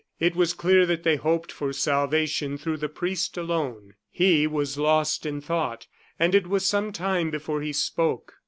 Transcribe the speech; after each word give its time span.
It 0.19 0.35
was 0.35 0.53
clear 0.55 0.87
that 0.87 1.03
they 1.03 1.15
hoped 1.15 1.51
for 1.51 1.71
salvation 1.71 2.57
through 2.57 2.77
the 2.77 2.89
priest 2.89 3.37
alone. 3.37 3.93
He 4.09 4.47
was 4.47 4.79
lost 4.79 5.27
in 5.27 5.41
thought, 5.41 5.85
and 6.17 6.33
it 6.33 6.47
was 6.47 6.65
some 6.65 6.91
time 6.91 7.29
before 7.29 7.61
he 7.61 7.71
spoke. 7.71 8.33